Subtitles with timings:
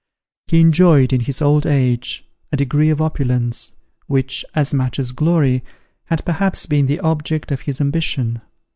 [0.47, 3.73] He enjoyed in his old age, a degree of opulence,
[4.07, 5.63] which, as much as glory,
[6.05, 8.41] had perhaps been the object of his ambition.